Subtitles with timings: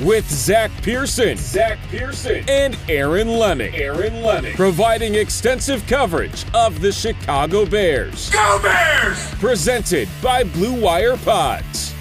[0.00, 3.74] with Zack Pearson, Zack Pearson, and Aaron Leming.
[3.74, 8.30] Aaron Leming, providing extensive coverage of the Chicago Bears.
[8.30, 9.30] Go Bears!
[9.34, 11.94] Presented by Blue Wire Pods.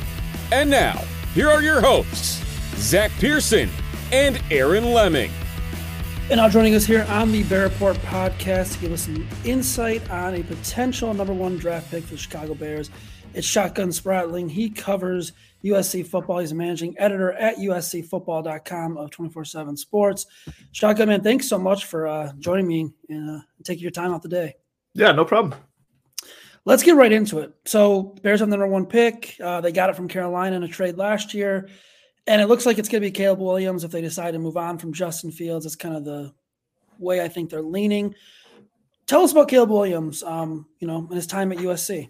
[0.51, 1.01] And now,
[1.33, 2.43] here are your hosts,
[2.75, 3.69] Zack Pearson
[4.11, 5.31] and Aaron Leming.
[6.29, 10.09] And now joining us here on the Bear Report podcast to give us some insight
[10.09, 12.89] on a potential number one draft pick for the Chicago Bears.
[13.33, 14.51] It's Shotgun Spratling.
[14.51, 15.31] He covers
[15.63, 16.39] USC football.
[16.39, 20.25] He's a managing editor at USCfootball.com of 24 7 Sports.
[20.73, 24.21] Shotgun, man, thanks so much for uh, joining me and uh, taking your time out
[24.21, 24.55] the day.
[24.93, 25.57] Yeah, no problem.
[26.65, 27.53] Let's get right into it.
[27.65, 29.37] So, Bears have the number one pick.
[29.41, 31.69] Uh, they got it from Carolina in a trade last year.
[32.27, 34.57] And it looks like it's going to be Caleb Williams if they decide to move
[34.57, 35.65] on from Justin Fields.
[35.65, 36.33] That's kind of the
[36.99, 38.13] way I think they're leaning.
[39.07, 42.09] Tell us about Caleb Williams, um, you know, and his time at USC.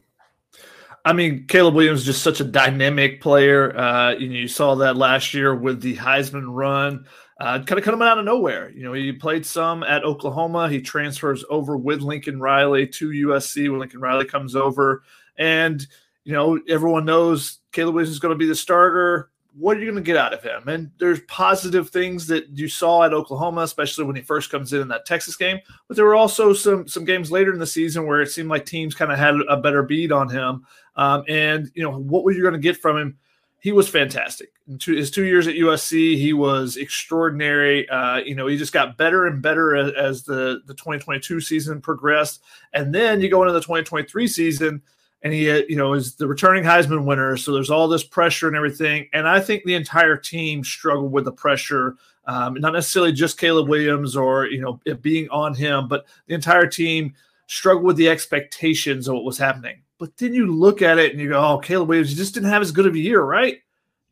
[1.04, 3.76] I mean, Caleb Williams is just such a dynamic player.
[3.76, 7.06] Uh, you, know, you saw that last year with the Heisman run.
[7.40, 8.70] Uh, kind of coming out of nowhere.
[8.70, 10.70] You know, he played some at Oklahoma.
[10.70, 15.02] He transfers over with Lincoln Riley to USC when Lincoln Riley comes over.
[15.38, 15.86] And,
[16.24, 19.31] you know, everyone knows Caleb Williams is going to be the starter.
[19.54, 20.68] What are you going to get out of him?
[20.68, 24.82] And there's positive things that you saw at Oklahoma, especially when he first comes in
[24.82, 25.60] in that Texas game.
[25.88, 28.66] But there were also some some games later in the season where it seemed like
[28.66, 30.66] teams kind of had a better beat on him.
[30.96, 33.18] Um, and you know what were you going to get from him?
[33.60, 34.54] He was fantastic.
[34.68, 37.88] In two, his two years at USC, he was extraordinary.
[37.90, 42.42] Uh, you know, he just got better and better as the the 2022 season progressed.
[42.74, 44.82] And then you go into the 2023 season
[45.24, 47.38] and he you know is the returning Heisman winner.
[47.38, 49.08] So there's all this pressure and everything.
[49.14, 51.96] And I think the entire team struggled with the pressure,
[52.26, 56.34] um, not necessarily just Caleb Williams or you know it being on him, but the
[56.34, 57.14] entire team
[57.48, 59.82] struggled with the expectations of what was happening.
[59.98, 62.62] But then you look at it and you go, "Oh, Caleb Williams, just didn't have
[62.62, 63.60] as good of a year, right?"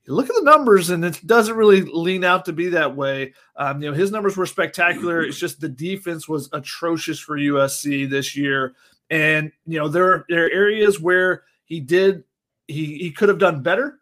[0.05, 3.33] You look at the numbers, and it doesn't really lean out to be that way.
[3.55, 5.21] Um, you know, his numbers were spectacular.
[5.21, 8.73] It's just the defense was atrocious for USC this year.
[9.09, 12.23] And you know, there there are areas where he did
[12.67, 13.99] he he could have done better.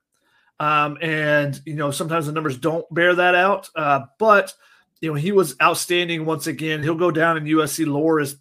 [0.59, 3.69] Um, and you know, sometimes the numbers don't bear that out.
[3.75, 4.53] Uh, but
[5.01, 6.81] you know, he was outstanding once again.
[6.81, 8.38] He'll go down in USC lore as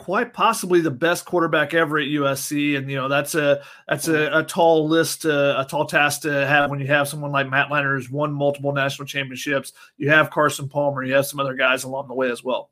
[0.00, 4.38] quite possibly the best quarterback ever at USC, and you know that's a that's a,
[4.38, 7.68] a tall list, uh, a tall task to have when you have someone like Matt
[7.68, 9.72] Leinart who's won multiple national championships.
[9.98, 12.70] You have Carson Palmer, you have some other guys along the way as well.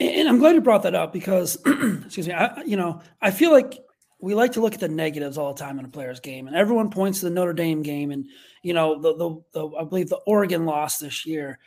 [0.00, 3.50] And I'm glad you brought that up because, excuse me, I, you know, I feel
[3.50, 3.78] like
[4.20, 6.56] we like to look at the negatives all the time in a player's game, and
[6.56, 8.26] everyone points to the Notre Dame game, and
[8.62, 11.58] you know, the the, the I believe the Oregon loss this year.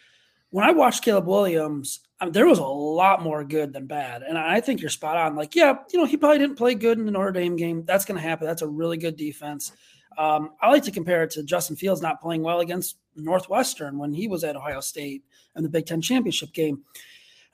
[0.50, 4.22] When I watched Caleb Williams, I mean, there was a lot more good than bad,
[4.22, 5.36] and I think you're spot on.
[5.36, 7.84] Like, yeah, you know, he probably didn't play good in the Notre Dame game.
[7.86, 8.48] That's going to happen.
[8.48, 9.72] That's a really good defense.
[10.18, 14.14] Um, I like to compare it to Justin Fields not playing well against Northwestern when
[14.14, 15.24] he was at Ohio State
[15.56, 16.84] in the Big Ten championship game.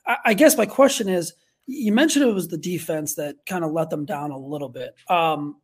[0.08, 1.34] I, guess my question is
[1.66, 4.94] you mentioned it was the defense that kind of let them down a little bit.
[5.08, 5.56] Um,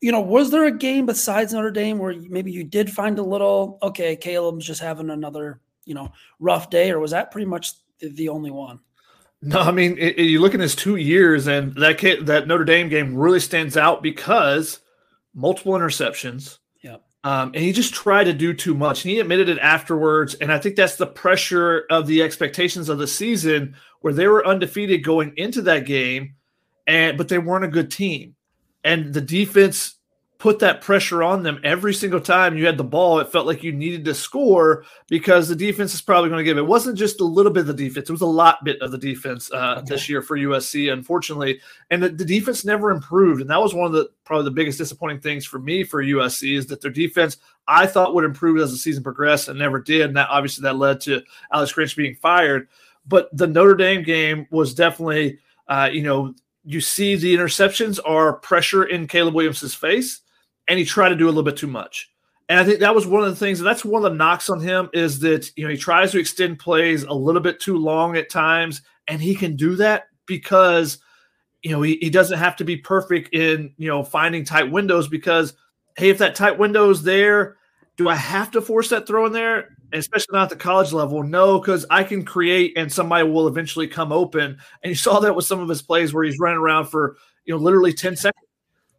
[0.00, 3.22] you know, was there a game besides Notre Dame where maybe you did find a
[3.22, 7.72] little, okay, Caleb's just having another, you know, rough day, or was that pretty much
[8.00, 8.80] the, only one?
[9.40, 12.46] No, I mean, it, it, you look in his two years, and that kid, that
[12.46, 14.80] Notre Dame game really stands out because
[15.34, 16.58] multiple interceptions,
[17.24, 19.04] um, and he just tried to do too much.
[19.04, 20.34] And he admitted it afterwards.
[20.34, 24.46] And I think that's the pressure of the expectations of the season where they were
[24.46, 26.34] undefeated going into that game,
[26.86, 28.36] and but they weren't a good team.
[28.84, 29.97] And the defense
[30.38, 33.18] put that pressure on them every single time you had the ball.
[33.18, 36.56] It felt like you needed to score because the defense is probably going to give.
[36.56, 38.92] It wasn't just a little bit of the defense; it was a lot bit of
[38.92, 39.86] the defense uh, okay.
[39.88, 41.60] this year for USC, unfortunately.
[41.90, 44.78] And the, the, defense never improved, and that was one of the probably the biggest
[44.78, 48.70] disappointing things for me for USC is that their defense I thought would improve as
[48.70, 50.02] the season progressed and never did.
[50.02, 52.68] And that obviously that led to Alex Grinch being fired.
[53.06, 58.34] But the Notre Dame game was definitely, uh, you know, you see the interceptions are
[58.34, 60.20] pressure in Caleb Williams' face
[60.68, 62.10] and he tried to do a little bit too much.
[62.48, 64.48] And I think that was one of the things, and that's one of the knocks
[64.48, 67.76] on him is that you know he tries to extend plays a little bit too
[67.76, 70.98] long at times, and he can do that because
[71.62, 75.08] you know he, he doesn't have to be perfect in you know finding tight windows
[75.08, 75.52] because
[75.98, 77.56] hey, if that tight window is there,
[77.98, 79.76] do I have to force that throw in there?
[79.92, 81.22] Especially not at the college level.
[81.22, 84.58] No, because I can create and somebody will eventually come open.
[84.82, 87.54] And you saw that with some of his plays where he's running around for you
[87.54, 88.47] know literally 10 seconds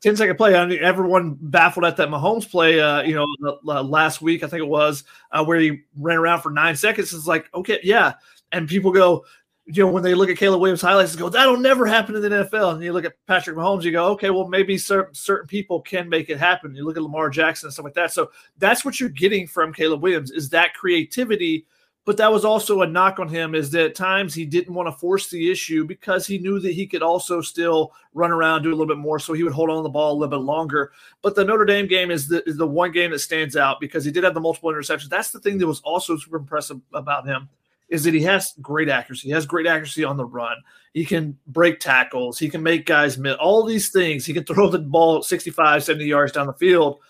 [0.01, 0.55] 10 second play.
[0.55, 4.47] I mean, everyone baffled at that Mahomes play, uh, you know, uh, last week, I
[4.47, 7.13] think it was, uh, where he ran around for nine seconds.
[7.13, 8.13] It's like, okay, yeah.
[8.51, 9.25] And people go,
[9.65, 12.29] you know, when they look at Caleb Williams highlights, go, that'll never happen in the
[12.29, 12.73] NFL.
[12.73, 16.09] And you look at Patrick Mahomes, you go, okay, well, maybe certain, certain people can
[16.09, 16.75] make it happen.
[16.75, 18.11] You look at Lamar Jackson and stuff like that.
[18.11, 21.65] So that's what you're getting from Caleb Williams is that creativity–
[22.09, 24.87] but that was also a knock on him is that at times he didn't want
[24.87, 28.69] to force the issue because he knew that he could also still run around, do
[28.69, 29.19] a little bit more.
[29.19, 30.91] So he would hold on the ball a little bit longer.
[31.21, 34.03] But the Notre Dame game is the, is the one game that stands out because
[34.03, 35.09] he did have the multiple interceptions.
[35.09, 37.47] That's the thing that was also super impressive about him
[37.89, 39.27] is that he has great accuracy.
[39.27, 40.57] He has great accuracy on the run.
[40.95, 42.39] He can break tackles.
[42.39, 43.35] He can make guys miss.
[43.35, 44.25] All these things.
[44.25, 47.01] He can throw the ball 65, 70 yards down the field.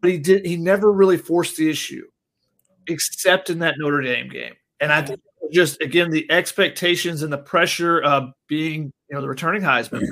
[0.00, 2.02] But he did he never really forced the issue
[2.88, 4.54] except in that Notre Dame game.
[4.80, 5.20] And I think
[5.52, 10.02] just again the expectations and the pressure of being, you know, the returning Heisman,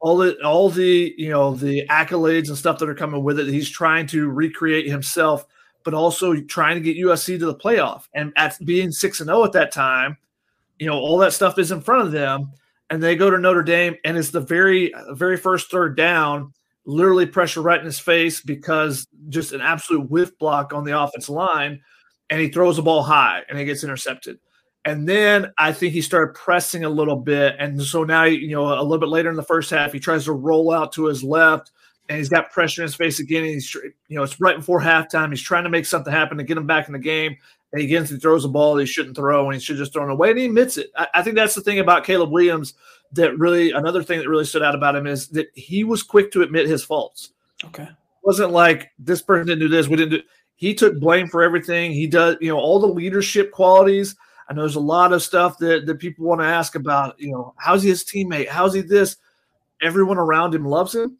[0.00, 3.48] all the all the you know the accolades and stuff that are coming with it.
[3.48, 5.46] He's trying to recreate himself,
[5.84, 8.04] but also trying to get USC to the playoff.
[8.14, 10.16] And at being six and zero oh at that time,
[10.78, 12.52] you know, all that stuff is in front of them,
[12.90, 16.52] and they go to Notre Dame, and it's the very very first third down.
[16.88, 21.28] Literally pressure right in his face because just an absolute whiff block on the offense
[21.28, 21.80] line
[22.30, 24.38] and he throws the ball high and it gets intercepted.
[24.84, 27.56] And then I think he started pressing a little bit.
[27.58, 30.26] And so now, you know, a little bit later in the first half, he tries
[30.26, 31.72] to roll out to his left
[32.08, 33.42] and he's got pressure in his face again.
[33.42, 35.30] And he's, you know, it's right before halftime.
[35.30, 37.36] He's trying to make something happen to get him back in the game.
[37.72, 40.04] And he gets, he throws a ball he shouldn't throw and he should just throw
[40.04, 40.90] it away and he admits it.
[40.96, 42.74] I, I think that's the thing about Caleb Williams
[43.12, 46.30] that really, another thing that really stood out about him is that he was quick
[46.30, 47.32] to admit his faults.
[47.64, 47.82] Okay.
[47.82, 50.22] It wasn't like this person didn't do this, we didn't do
[50.56, 51.92] he took blame for everything.
[51.92, 54.16] He does, you know, all the leadership qualities.
[54.48, 57.30] I know there's a lot of stuff that, that people want to ask about, you
[57.30, 58.48] know, how's he his teammate?
[58.48, 59.16] How's he this?
[59.82, 61.18] Everyone around him loves him.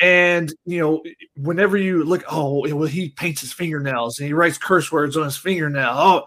[0.00, 1.02] And, you know,
[1.36, 5.24] whenever you look, oh, well, he paints his fingernails and he writes curse words on
[5.24, 5.90] his fingernail.
[5.92, 6.24] Oh,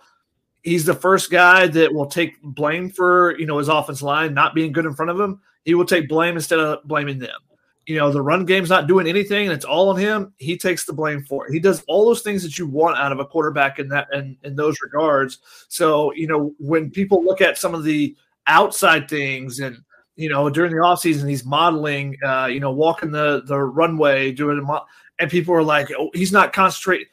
[0.62, 4.54] he's the first guy that will take blame for, you know, his offense line not
[4.54, 5.42] being good in front of him.
[5.66, 7.40] He will take blame instead of blaming them
[7.86, 10.86] you know, the run game's not doing anything and it's all on him, he takes
[10.86, 11.54] the blame for it.
[11.54, 14.38] He does all those things that you want out of a quarterback in that in,
[14.44, 15.40] in those regards.
[15.68, 18.16] So, you know, when people look at some of the
[18.48, 19.78] outside things and
[20.16, 24.64] you know, during the offseason, he's modeling, uh, you know, walking the the runway, doing
[24.64, 24.86] mo-
[25.20, 27.08] and people are like, oh, he's not concentrating.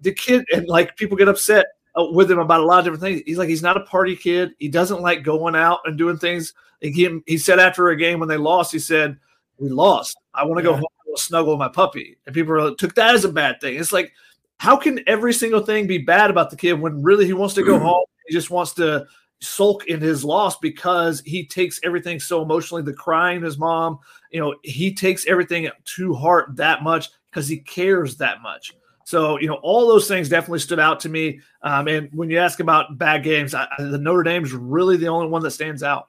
[0.00, 1.66] The kid and like people get upset
[1.98, 3.22] uh, with him about a lot of different things.
[3.24, 4.54] He's like, he's not a party kid.
[4.58, 6.52] He doesn't like going out and doing things.
[6.80, 9.16] He, he said after a game when they lost, he said,
[9.58, 10.16] we lost.
[10.34, 10.70] I want to yeah.
[10.70, 12.18] go home and snuggle my puppy.
[12.26, 13.76] And people took that as a bad thing.
[13.76, 14.12] It's like,
[14.58, 17.64] how can every single thing be bad about the kid when really he wants to
[17.64, 18.04] go home?
[18.26, 19.06] He just wants to
[19.40, 22.82] sulk in his loss because he takes everything so emotionally.
[22.82, 23.98] The crying his mom,
[24.30, 28.72] you know, he takes everything to heart that much because he cares that much.
[29.04, 31.40] So, you know, all those things definitely stood out to me.
[31.62, 35.08] Um, and when you ask about bad games, I, the Notre Dame is really the
[35.08, 36.08] only one that stands out.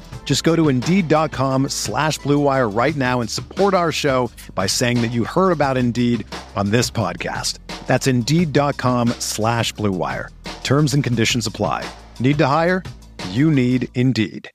[0.23, 5.11] Just go to Indeed.com slash BlueWire right now and support our show by saying that
[5.11, 6.25] you heard about Indeed
[6.55, 7.57] on this podcast.
[7.85, 10.29] That's Indeed.com slash BlueWire.
[10.63, 11.85] Terms and conditions apply.
[12.21, 12.81] Need to hire?
[13.31, 14.49] You need Indeed.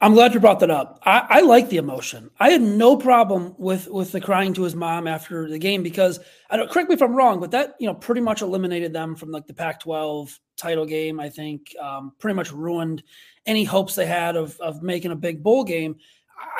[0.00, 0.98] I'm glad you brought that up.
[1.04, 2.30] I, I, like the emotion.
[2.40, 6.18] I had no problem with with the crying to his mom after the game because
[6.50, 9.14] I don't correct me if I'm wrong, but that you know pretty much eliminated them
[9.14, 11.20] from like the Pac-12 title game.
[11.20, 13.02] I think um, pretty much ruined
[13.46, 15.96] any hopes they had of of making a big bowl game.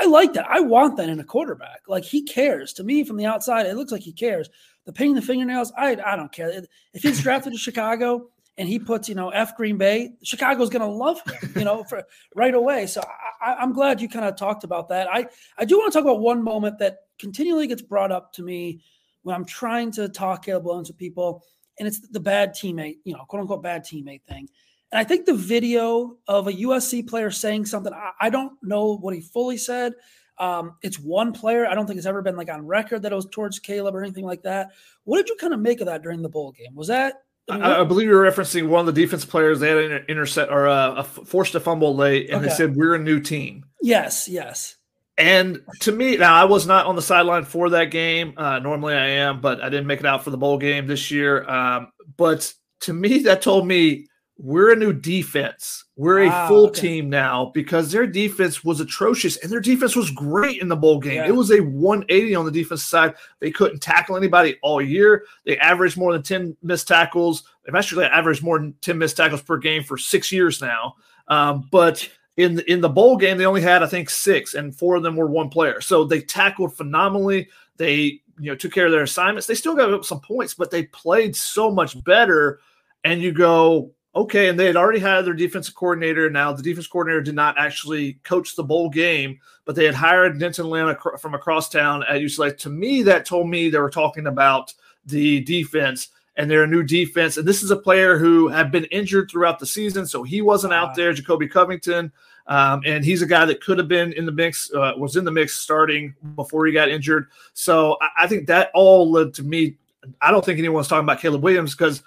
[0.01, 0.47] I like that.
[0.49, 1.83] I want that in a quarterback.
[1.89, 2.73] Like he cares.
[2.75, 4.49] To me, from the outside, it looks like he cares.
[4.85, 6.65] The painting the fingernails, I I don't care.
[6.93, 8.29] If he's drafted to Chicago
[8.59, 12.05] and he puts, you know, F Green Bay, Chicago's to love him, you know, for
[12.35, 12.87] right away.
[12.87, 13.03] So
[13.41, 15.09] I, am glad you kind of talked about that.
[15.11, 18.43] I, I do want to talk about one moment that continually gets brought up to
[18.43, 18.83] me
[19.23, 21.45] when I'm trying to talk Caleb Williams with people,
[21.79, 24.49] and it's the bad teammate, you know, quote unquote bad teammate thing.
[24.91, 28.97] And I think the video of a USC player saying something, I, I don't know
[28.97, 29.95] what he fully said.
[30.39, 31.67] Um, it's one player.
[31.67, 34.03] I don't think it's ever been like on record that it was towards Caleb or
[34.03, 34.71] anything like that.
[35.05, 36.75] What did you kind of make of that during the bowl game?
[36.75, 39.61] Was that I, I, believe you're referencing one of the defense players.
[39.61, 42.49] They had an intercept or a, a forced a fumble late, and okay.
[42.49, 43.65] they said we're a new team.
[43.81, 44.77] Yes, yes.
[45.19, 48.35] And to me, now I was not on the sideline for that game.
[48.37, 51.11] Uh, normally I am, but I didn't make it out for the bowl game this
[51.11, 51.49] year.
[51.49, 54.07] Um, but to me, that told me
[54.39, 55.85] we're a new defense.
[55.97, 56.81] We're a full okay.
[56.81, 60.99] team now because their defense was atrocious and their defense was great in the bowl
[60.99, 61.17] game.
[61.17, 61.29] Yeah.
[61.29, 63.15] It was a 180 on the defense side.
[63.39, 65.27] They couldn't tackle anybody all year.
[65.45, 67.45] They averaged more than 10 missed tackles.
[67.65, 70.97] They've actually averaged more than 10 missed tackles per game for six years now.
[71.29, 74.75] Um, but in the, in the bowl game, they only had I think six, and
[74.75, 75.81] four of them were one player.
[75.81, 77.49] So they tackled phenomenally.
[77.77, 79.47] They you know took care of their assignments.
[79.47, 82.61] They still got up some points, but they played so much better.
[83.05, 86.31] And you go, okay, and they had already had their defensive coordinator.
[86.31, 90.39] Now the defense coordinator did not actually coach the bowl game, but they had hired
[90.39, 92.57] D'Anton Lynn from across town at UCLA.
[92.59, 94.73] To me, that told me they were talking about
[95.05, 97.37] the defense and they're a new defense.
[97.37, 100.73] And this is a player who had been injured throughout the season, so he wasn't
[100.73, 101.13] out there.
[101.13, 102.13] Jacobe Covington,
[102.47, 105.25] um, and he's a guy that could have been in the mix, uh, was in
[105.25, 107.29] the mix starting before he got injured.
[107.53, 109.77] So I, I think that all led to me.
[110.21, 112.03] I don't think anyone's talking about Caleb Williams because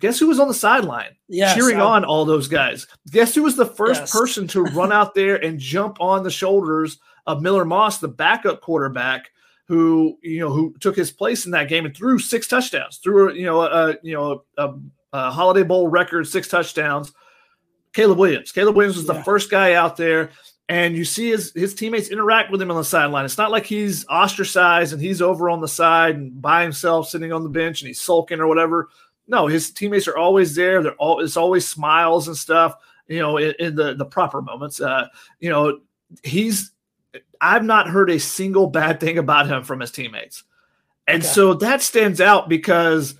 [0.00, 2.86] guess who was on the sideline yes, cheering on all those guys?
[3.10, 4.12] Guess who was the first yes.
[4.12, 8.60] person to run out there and jump on the shoulders of Miller Moss, the backup
[8.60, 9.30] quarterback,
[9.66, 13.32] who you know who took his place in that game and threw six touchdowns, threw
[13.32, 14.74] you know a you know a,
[15.12, 17.12] a Holiday Bowl record six touchdowns.
[17.92, 18.50] Caleb Williams.
[18.52, 20.30] Caleb Williams was the first guy out there,
[20.68, 23.24] and you see his his teammates interact with him on the sideline.
[23.24, 27.32] It's not like he's ostracized and he's over on the side and by himself sitting
[27.32, 28.88] on the bench and he's sulking or whatever.
[29.26, 30.82] No, his teammates are always there.
[30.82, 32.74] They're all it's always smiles and stuff.
[33.06, 34.80] You know, in, in the the proper moments.
[34.80, 35.06] Uh,
[35.40, 35.80] you know,
[36.22, 36.72] he's.
[37.40, 40.44] I've not heard a single bad thing about him from his teammates,
[41.06, 41.32] and okay.
[41.32, 43.14] so that stands out because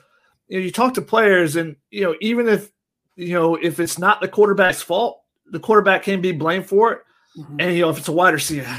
[0.48, 2.70] you know you talk to players and you know even if
[3.16, 7.00] you know if it's not the quarterback's fault, the quarterback can be blamed for it.
[7.38, 7.56] Mm-hmm.
[7.60, 8.66] And you know if it's a wide receiver,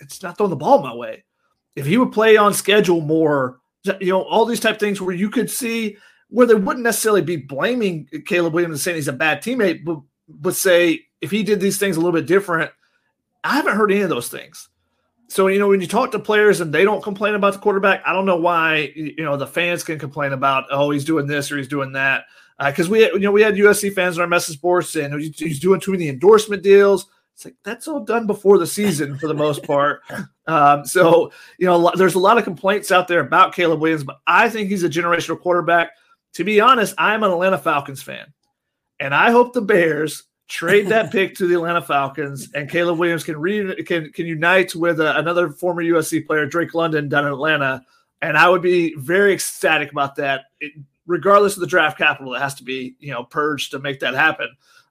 [0.00, 1.24] it's not throwing the ball my way.
[1.76, 3.60] If he would play on schedule more,
[4.00, 5.96] you know all these type of things where you could see
[6.30, 10.00] where they wouldn't necessarily be blaming Caleb Williams and saying he's a bad teammate, but,
[10.28, 12.70] but say if he did these things a little bit different,
[13.44, 14.68] I haven't heard any of those things.
[15.28, 18.02] So, you know, when you talk to players and they don't complain about the quarterback,
[18.04, 21.52] I don't know why, you know, the fans can complain about, oh, he's doing this
[21.52, 22.24] or he's doing that.
[22.58, 25.60] Because uh, we, you know, we had USC fans on our message boards saying he's
[25.60, 27.06] doing too many endorsement deals.
[27.34, 30.02] It's like that's all done before the season for the most part.
[30.46, 31.30] Um, so,
[31.60, 34.68] you know, there's a lot of complaints out there about Caleb Williams, but I think
[34.68, 35.92] he's a generational quarterback
[36.34, 38.32] to be honest, I'm an Atlanta Falcons fan,
[38.98, 43.24] and I hope the Bears trade that pick to the Atlanta Falcons, and Caleb Williams
[43.24, 47.32] can re- can can unite with uh, another former USC player, Drake London, down in
[47.32, 47.82] Atlanta,
[48.20, 50.46] and I would be very ecstatic about that.
[50.60, 50.72] It,
[51.06, 54.14] regardless of the draft capital, it has to be you know purged to make that
[54.14, 54.48] happen.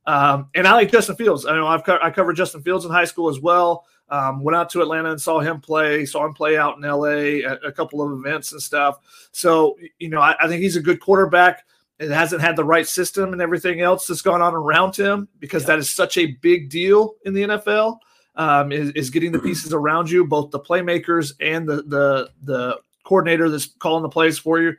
[0.08, 1.46] Um, and I like Justin Fields.
[1.46, 3.86] I know I've co- I covered Justin Fields in high school as well.
[4.10, 7.48] Um, went out to Atlanta and saw him play, saw him play out in LA
[7.48, 8.98] at a couple of events and stuff.
[9.32, 11.64] So, you know, I, I think he's a good quarterback.
[12.00, 15.64] It hasn't had the right system and everything else that's gone on around him because
[15.64, 15.68] yeah.
[15.68, 18.00] that is such a big deal in the NFL.
[18.36, 22.80] Um, is, is getting the pieces around you, both the playmakers and the the the
[23.04, 24.76] coordinator that's calling the plays for you.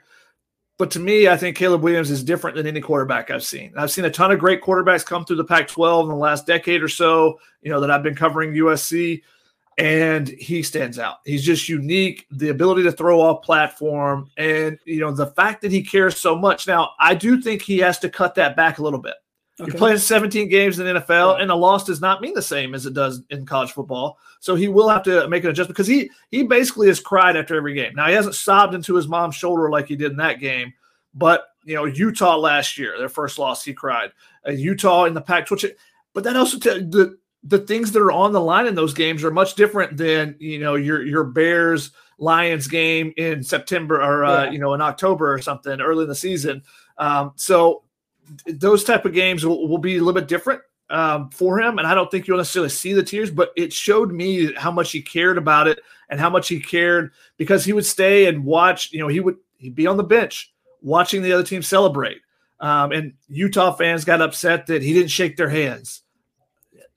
[0.79, 3.75] But to me, I think Caleb Williams is different than any quarterback I've seen.
[3.77, 6.47] I've seen a ton of great quarterbacks come through the Pac 12 in the last
[6.47, 9.21] decade or so, you know, that I've been covering USC.
[9.81, 11.17] And he stands out.
[11.25, 12.27] He's just unique.
[12.31, 16.37] The ability to throw off platform, and you know the fact that he cares so
[16.37, 16.67] much.
[16.67, 19.15] Now, I do think he has to cut that back a little bit.
[19.59, 19.71] Okay.
[19.71, 21.43] You're playing 17 games in the NFL, yeah.
[21.43, 24.19] and a loss does not mean the same as it does in college football.
[24.41, 27.57] So he will have to make an adjustment because he he basically has cried after
[27.57, 27.95] every game.
[27.95, 30.75] Now he hasn't sobbed into his mom's shoulder like he did in that game,
[31.15, 34.13] but you know Utah last year, their first loss, he cried.
[34.47, 35.73] Uh, Utah in the Pac-12,
[36.13, 39.25] but that also t- the the things that are on the line in those games
[39.25, 44.45] are much different than you know your your Bears Lions game in September or uh,
[44.45, 44.51] yeah.
[44.51, 46.63] you know in October or something early in the season.
[46.99, 47.85] Um, so
[48.47, 51.87] those type of games will, will be a little bit different um, for him, and
[51.87, 55.01] I don't think you'll necessarily see the tears, but it showed me how much he
[55.01, 55.81] cared about it
[56.11, 58.93] and how much he cared because he would stay and watch.
[58.93, 62.21] You know, he would he'd be on the bench watching the other team celebrate.
[62.61, 66.03] Um, and Utah fans got upset that he didn't shake their hands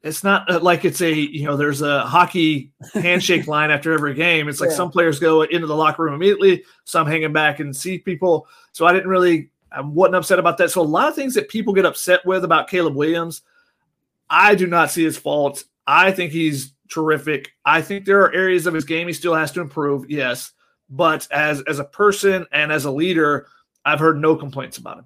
[0.03, 4.13] it's not uh, like it's a you know there's a hockey handshake line after every
[4.13, 4.50] game.
[4.50, 4.75] It's like yeah.
[4.75, 8.48] some players go into the locker room immediately some hanging back and see people.
[8.74, 10.72] So i didn't really i wasn't upset about that.
[10.72, 13.41] So a lot of things that people get upset with about caleb williams
[14.29, 15.65] i do not see his faults.
[15.88, 17.51] I think he's terrific.
[17.65, 20.51] I think there are areas of his game he still has to improve yes.
[20.89, 23.48] But as as a person and as a leader
[23.86, 25.05] i've heard no complaints about him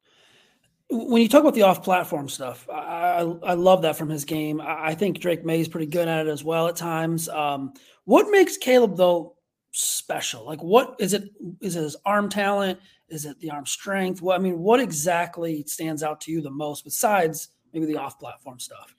[0.93, 4.59] When you talk about the off-platform stuff, I, I, I love that from his game.
[4.59, 7.29] I, I think Drake Maye is pretty good at it as well at times.
[7.29, 9.35] Um, what makes Caleb though
[9.71, 10.45] special?
[10.45, 11.29] Like, what is it?
[11.61, 12.77] Is it his arm talent?
[13.07, 14.21] Is it the arm strength?
[14.21, 18.59] What I mean, what exactly stands out to you the most besides maybe the off-platform
[18.59, 18.93] stuff?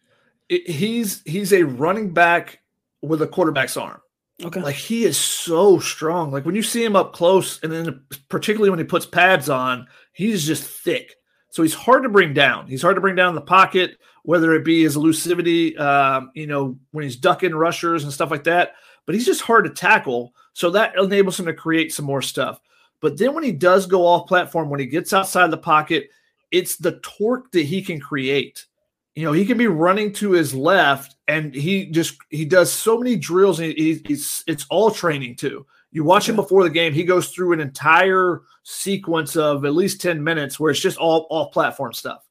[0.48, 2.60] It, he's he's a running back
[3.02, 4.00] with a quarterback's arm.
[4.42, 4.60] Okay.
[4.60, 6.32] Like he is so strong.
[6.32, 9.86] Like when you see him up close, and then particularly when he puts pads on,
[10.14, 11.16] he's just thick.
[11.52, 12.66] So he's hard to bring down.
[12.66, 16.46] He's hard to bring down in the pocket, whether it be his elusivity, um, you
[16.46, 18.72] know, when he's ducking rushers and stuff like that.
[19.06, 20.34] But he's just hard to tackle.
[20.54, 22.60] So that enables him to create some more stuff.
[23.00, 26.08] But then when he does go off platform, when he gets outside the pocket,
[26.50, 28.66] it's the torque that he can create
[29.14, 32.98] you know, he can be running to his left, and he just he does so
[32.98, 35.66] many drills, and he, he's it's all training too.
[35.92, 40.00] You watch him before the game; he goes through an entire sequence of at least
[40.00, 42.26] ten minutes where it's just all off platform stuff,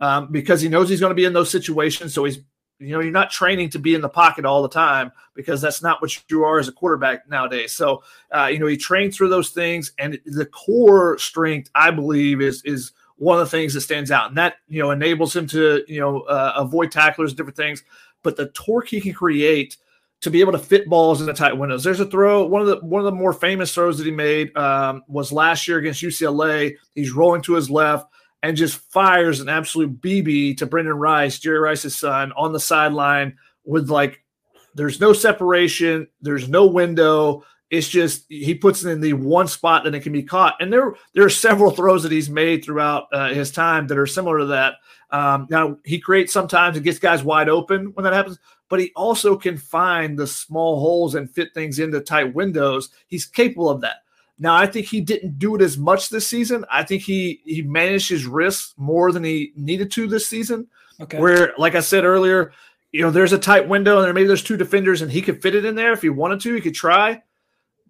[0.00, 2.12] um, because he knows he's going to be in those situations.
[2.12, 2.40] So he's
[2.78, 5.82] you know you're not training to be in the pocket all the time because that's
[5.82, 7.72] not what you are as a quarterback nowadays.
[7.72, 12.42] So uh, you know he trains through those things, and the core strength I believe
[12.42, 15.46] is is one of the things that stands out, and that you know enables him
[15.48, 17.82] to you know uh, avoid tacklers, and different things.
[18.22, 19.78] But the torque he can create
[20.22, 21.84] to be able to fit balls in the tight windows.
[21.84, 22.46] There's a throw.
[22.46, 25.68] One of the one of the more famous throws that he made um, was last
[25.68, 26.74] year against UCLA.
[26.94, 28.10] He's rolling to his left
[28.42, 33.36] and just fires an absolute BB to Brendan Rice, Jerry Rice's son, on the sideline
[33.64, 34.22] with like
[34.74, 37.44] there's no separation, there's no window.
[37.68, 40.54] It's just he puts it in the one spot that it can be caught.
[40.60, 44.06] And there there are several throws that he's made throughout uh, his time that are
[44.06, 44.74] similar to that.
[45.10, 48.92] Um, now he creates sometimes and gets guys wide open when that happens, but he
[48.94, 52.90] also can find the small holes and fit things into tight windows.
[53.08, 53.96] He's capable of that.
[54.38, 56.64] Now I think he didn't do it as much this season.
[56.70, 60.68] I think he he managed his risks more than he needed to this season.
[61.00, 61.18] Okay.
[61.18, 62.52] Where, like I said earlier,
[62.92, 65.42] you know, there's a tight window and there maybe there's two defenders and he could
[65.42, 66.54] fit it in there if he wanted to.
[66.54, 67.22] He could try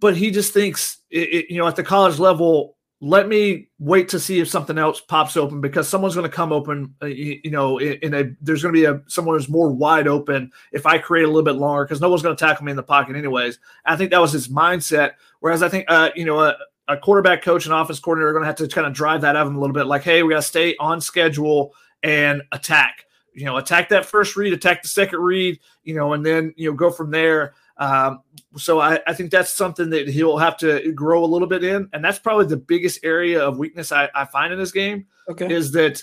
[0.00, 4.08] but he just thinks, it, it, you know, at the college level, let me wait
[4.08, 6.94] to see if something else pops open because someone's going to come open.
[7.02, 10.08] Uh, you, know, in, in, a there's going to be a someone who's more wide
[10.08, 12.70] open if I create a little bit longer because no one's going to tackle me
[12.70, 13.58] in the pocket anyways.
[13.84, 15.12] I think that was his mindset.
[15.40, 16.56] Whereas I think, uh, you know, a,
[16.88, 19.36] a quarterback coach and office coordinator are going to have to kind of drive that
[19.36, 19.86] out of him a little bit.
[19.86, 23.04] Like, hey, we got to stay on schedule and attack.
[23.34, 25.60] You know, attack that first read, attack the second read.
[25.82, 27.54] You know, and then you know go from there.
[27.78, 28.22] Um,
[28.56, 31.90] so I, I, think that's something that he'll have to grow a little bit in,
[31.92, 35.06] and that's probably the biggest area of weakness I, I find in this game.
[35.28, 36.02] Okay, is that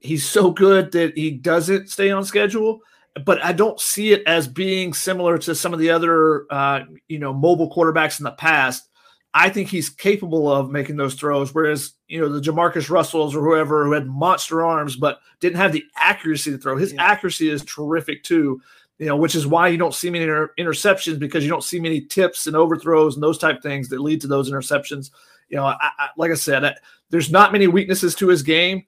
[0.00, 2.80] he's so good that he doesn't stay on schedule,
[3.24, 7.18] but I don't see it as being similar to some of the other uh, you
[7.18, 8.88] know mobile quarterbacks in the past.
[9.36, 13.40] I think he's capable of making those throws, whereas you know the Jamarcus Russells or
[13.40, 16.76] whoever who had monster arms but didn't have the accuracy to throw.
[16.76, 17.02] His yeah.
[17.02, 18.60] accuracy is terrific too
[18.98, 21.80] you know, which is why you don't see many inter- interceptions because you don't see
[21.80, 25.10] many tips and overthrows and those type things that lead to those interceptions.
[25.48, 26.74] You know, I, I, like I said, I,
[27.10, 28.84] there's not many weaknesses to his game,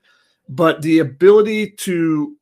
[0.49, 2.37] but the ability to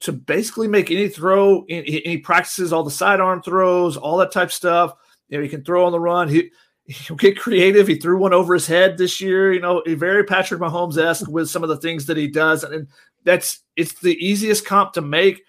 [0.00, 4.50] to basically make any throw, any, any practices, all the sidearm throws, all that type
[4.50, 4.94] stuff.
[5.28, 6.28] You know, he can throw on the run.
[6.28, 6.50] He
[6.84, 7.86] he'll get creative.
[7.86, 9.52] He threw one over his head this year.
[9.52, 12.88] You know, very Patrick Mahomes esque with some of the things that he does, and
[13.24, 15.42] that's it's the easiest comp to make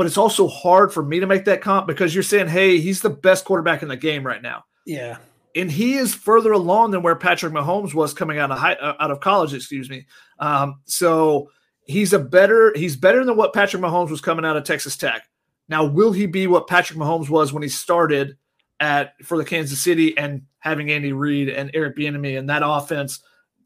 [0.00, 3.02] but it's also hard for me to make that comp because you're saying, hey, he's
[3.02, 4.64] the best quarterback in the game right now.
[4.86, 5.18] Yeah.
[5.54, 8.94] And he is further along than where Patrick Mahomes was coming out of high, uh,
[8.98, 10.06] out of college, excuse me.
[10.38, 11.50] Um, so
[11.84, 15.28] he's a better he's better than what Patrick Mahomes was coming out of Texas Tech.
[15.68, 18.38] Now, will he be what Patrick Mahomes was when he started
[18.80, 23.22] at for the Kansas City and having Andy Reid and Eric Bieniemy and that offense?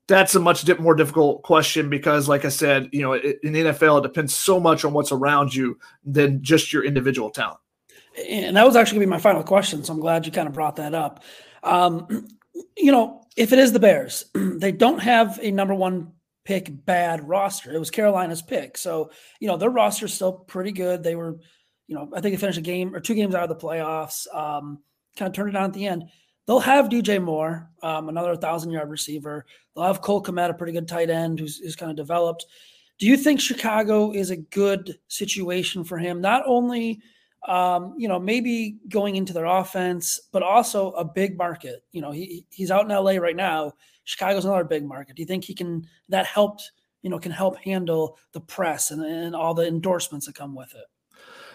[0.06, 3.98] That's a much more difficult question because, like I said, you know, in the NFL,
[3.98, 7.58] it depends so much on what's around you than just your individual talent.
[8.28, 9.82] And that was actually going to be my final question.
[9.82, 11.24] So I'm glad you kind of brought that up.
[11.62, 12.28] Um,
[12.76, 16.12] you know, if it is the Bears, they don't have a number one
[16.44, 17.72] pick bad roster.
[17.72, 18.76] It was Carolina's pick.
[18.76, 21.02] So, you know, their roster is still pretty good.
[21.02, 21.38] They were,
[21.86, 24.32] you know, I think they finished a game or two games out of the playoffs,
[24.34, 24.80] um,
[25.16, 26.04] kind of turned it on at the end.
[26.46, 29.46] They'll have DJ Moore, um, another thousand yard receiver.
[29.74, 32.46] They'll have Cole Kmet, a pretty good tight end who's, who's kind of developed.
[32.98, 36.20] Do you think Chicago is a good situation for him?
[36.20, 37.00] Not only,
[37.48, 41.82] um, you know, maybe going into their offense, but also a big market.
[41.92, 43.72] You know, he he's out in LA right now.
[44.04, 45.16] Chicago's another big market.
[45.16, 46.70] Do you think he can that helped?
[47.02, 50.74] You know, can help handle the press and, and all the endorsements that come with
[50.74, 50.86] it.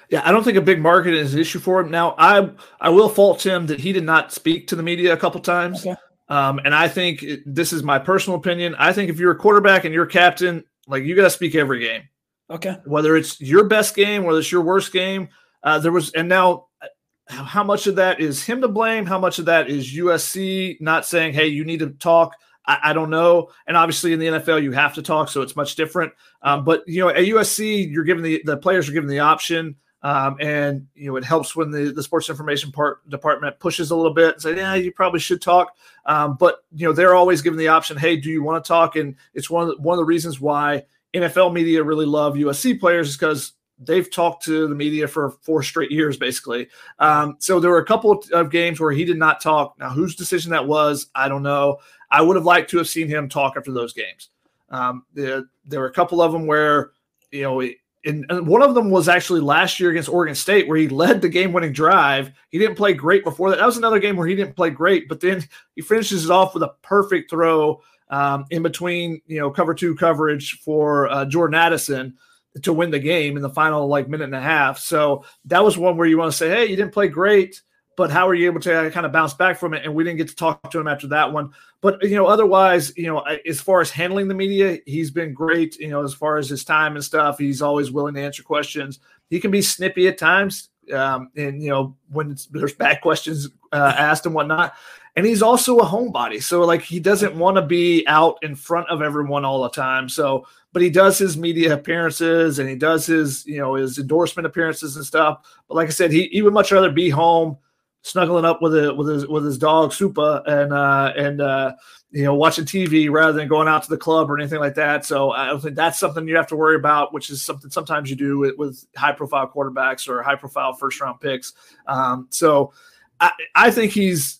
[0.09, 1.91] Yeah, I don't think a big market is an issue for him.
[1.91, 2.49] Now, I
[2.81, 5.85] I will fault him that he did not speak to the media a couple times.
[5.85, 5.95] Okay.
[6.29, 8.75] Um, and I think it, this is my personal opinion.
[8.77, 11.79] I think if you're a quarterback and you're captain, like you got to speak every
[11.79, 12.03] game.
[12.49, 12.77] Okay.
[12.85, 15.29] Whether it's your best game, whether it's your worst game,
[15.63, 16.87] uh, there was, and now uh,
[17.27, 19.05] how much of that is him to blame?
[19.05, 22.35] How much of that is USC not saying, "Hey, you need to talk"?
[22.65, 23.49] I, I don't know.
[23.67, 26.13] And obviously, in the NFL, you have to talk, so it's much different.
[26.41, 29.75] Um, but you know, at USC, you're given the the players are given the option.
[30.01, 33.95] Um, and you know it helps when the, the sports information part department pushes a
[33.95, 35.75] little bit and say, yeah, you probably should talk.
[36.05, 38.95] Um, but you know they're always given the option, hey, do you want to talk?
[38.95, 40.83] And it's one of the, one of the reasons why
[41.13, 45.63] NFL media really love USC players is because they've talked to the media for four
[45.63, 46.67] straight years, basically.
[46.99, 49.75] Um, so there were a couple of games where he did not talk.
[49.79, 51.77] Now, whose decision that was, I don't know.
[52.11, 54.29] I would have liked to have seen him talk after those games.
[54.69, 56.91] Um, there, there were a couple of them where
[57.31, 57.61] you know
[58.05, 61.29] and, one of them was actually last year against Oregon State, where he led the
[61.29, 62.31] game-winning drive.
[62.49, 63.57] He didn't play great before that.
[63.57, 65.43] That was another game where he didn't play great, but then
[65.75, 69.95] he finishes it off with a perfect throw um, in between, you know, cover two
[69.95, 72.17] coverage for uh, Jordan Addison
[72.63, 74.79] to win the game in the final like minute and a half.
[74.79, 77.61] So that was one where you want to say, hey, you didn't play great,
[77.99, 79.83] but how are you able to kind of bounce back from it?
[79.83, 81.51] And we didn't get to talk to him after that one.
[81.81, 85.77] But you know, otherwise, you know, as far as handling the media, he's been great.
[85.77, 88.99] You know, as far as his time and stuff, he's always willing to answer questions.
[89.29, 93.93] He can be snippy at times, um, and you know, when there's bad questions uh,
[93.97, 94.75] asked and whatnot.
[95.17, 98.87] And he's also a homebody, so like he doesn't want to be out in front
[98.87, 100.07] of everyone all the time.
[100.07, 104.45] So, but he does his media appearances and he does his, you know, his endorsement
[104.45, 105.45] appearances and stuff.
[105.67, 107.57] But like I said, he, he would much rather be home
[108.01, 111.73] snuggling up with it with his with his dog Supa and uh, and uh,
[112.11, 115.05] you know watching TV rather than going out to the club or anything like that.
[115.05, 118.09] So I don't think that's something you have to worry about, which is something sometimes
[118.09, 121.53] you do with, with high profile quarterbacks or high profile first round picks.
[121.87, 122.73] Um, so
[123.19, 124.39] I, I think he's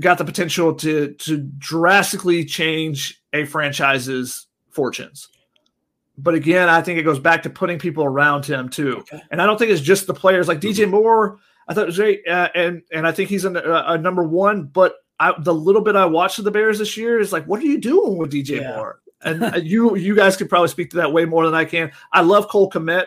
[0.00, 5.28] got the potential to to drastically change a franchise's fortunes.
[6.20, 8.98] But again, I think it goes back to putting people around him too.
[8.98, 9.22] Okay.
[9.30, 11.96] And I don't think it's just the players like DJ Moore I thought it was
[11.96, 13.52] great, uh, and and I think he's a,
[13.86, 14.64] a number one.
[14.64, 17.60] But I, the little bit I watched of the Bears this year is like, what
[17.60, 18.76] are you doing with DJ yeah.
[18.76, 19.00] Moore?
[19.22, 21.92] And uh, you you guys could probably speak to that way more than I can.
[22.12, 23.06] I love Cole Kmet,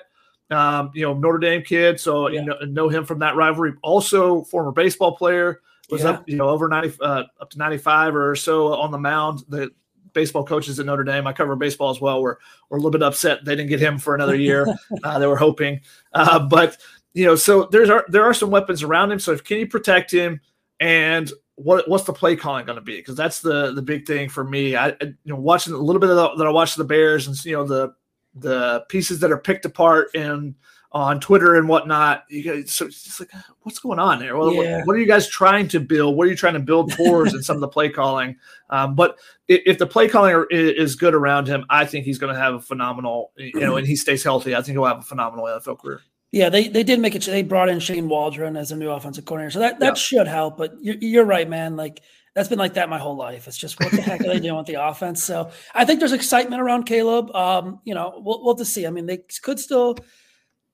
[0.52, 2.41] um, you know Notre Dame kid, so yeah.
[2.41, 3.74] you know, know him from that rivalry.
[3.82, 6.12] Also, former baseball player was yeah.
[6.12, 9.43] up you know over ninety uh, up to ninety five or so on the mound.
[9.47, 9.71] The
[10.13, 13.04] baseball coaches at Notre Dame, I cover baseball as well, were were a little bit
[13.04, 14.67] upset they didn't get him for another year.
[15.04, 15.80] uh, they were hoping,
[16.13, 16.78] uh, but
[17.13, 19.19] you know, so there's are there are some weapons around him.
[19.19, 20.41] So if can you protect him,
[20.80, 22.97] and what what's the play calling going to be?
[22.97, 24.76] Because that's the the big thing for me.
[24.76, 27.28] I, I you know watching a little bit of the, that I watched the Bears
[27.28, 27.93] and you know the
[28.36, 30.56] the pieces that are picked apart and
[30.93, 32.26] on Twitter and whatnot.
[32.30, 34.38] You guys, so it's just like, what's going on there?
[34.38, 34.78] Well, yeah.
[34.78, 36.17] what, what, are you guys trying to build?
[36.17, 38.36] What are you trying to build towards in some of the play calling?
[38.69, 42.34] Um, but if, if, the play calling is good around him, I think he's going
[42.34, 44.54] to have a phenomenal, you know, and he stays healthy.
[44.54, 46.02] I think he'll have a phenomenal NFL career.
[46.32, 47.24] Yeah, they, they did make it.
[47.24, 49.94] They brought in Shane Waldron as a new offensive coordinator, so that that Yeah.
[49.96, 50.58] should help.
[50.58, 51.76] But you're, you're right, man.
[51.76, 52.02] Like
[52.34, 53.48] that's been like that my whole life.
[53.48, 55.22] It's just what the heck are they doing with the offense?
[55.24, 57.36] So I think there's excitement around Caleb.
[57.36, 58.88] Um, you know, we'll we'll to see.
[58.88, 59.98] I mean, they could still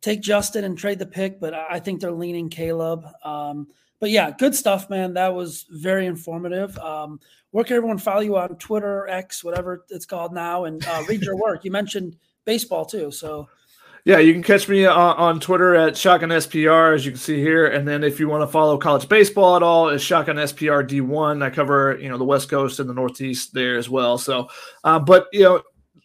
[0.03, 3.03] take Justin and trade the pick, but I I think they're leaning Caleb.
[3.23, 3.67] Um,
[3.99, 5.15] but yeah, good stuff, man.
[5.15, 6.77] That was very informative.
[6.77, 11.03] Um, where can everyone follow you on Twitter, X, whatever it's called now, and uh,
[11.09, 11.65] read your work?
[11.65, 12.15] You mentioned
[12.45, 13.49] baseball too, so
[14.07, 17.41] Yeah, you can catch me on, on Twitter at Shotgun SPR, as you can see
[17.41, 17.67] here.
[17.67, 21.43] And then if you want to follow college baseball at all, it's Shotgun SPR D1.
[21.43, 24.17] I cover, you know, the West Coast and the Northeast there as well.
[24.17, 24.47] So,
[24.85, 25.61] uh, but, you know,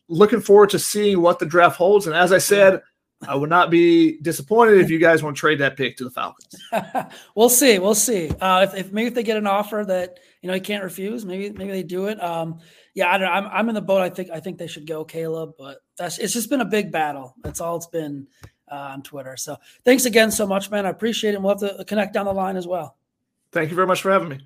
[0.09, 2.09] looking forward to seeing what the draft holds.
[2.09, 2.81] And as I said,
[3.29, 6.11] I would not be disappointed if you guys want to trade that pick to the
[6.11, 6.57] Falcons.
[7.37, 7.79] we'll see.
[7.79, 8.33] We'll see.
[8.41, 11.25] Uh, if, if maybe if they get an offer that you know he can't refuse,
[11.25, 12.21] maybe maybe they do it.
[12.21, 12.59] Um,
[12.95, 13.29] yeah, I don't.
[13.29, 13.33] know.
[13.33, 14.03] I'm I'm in the boat.
[14.03, 16.93] I think I think they should go Caleb, but that's it's just been a big
[16.93, 17.35] battle.
[17.43, 18.27] That's all it's been
[18.71, 19.37] uh, on Twitter.
[19.37, 20.87] So thanks again so much, man.
[20.87, 21.37] I appreciate it.
[21.37, 22.97] And we'll have to connect down the line as well.
[23.53, 24.41] Thank you very much for having me.